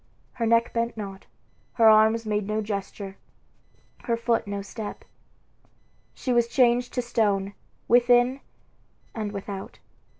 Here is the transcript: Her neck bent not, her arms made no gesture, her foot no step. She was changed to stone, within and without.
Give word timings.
Her 0.33 0.47
neck 0.47 0.73
bent 0.73 0.97
not, 0.97 1.27
her 1.73 1.87
arms 1.87 2.25
made 2.25 2.47
no 2.47 2.59
gesture, 2.63 3.17
her 4.05 4.17
foot 4.17 4.47
no 4.47 4.63
step. 4.63 5.05
She 6.15 6.33
was 6.33 6.47
changed 6.47 6.91
to 6.95 7.03
stone, 7.03 7.53
within 7.87 8.39
and 9.13 9.31
without. 9.31 9.77